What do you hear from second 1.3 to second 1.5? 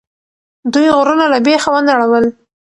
له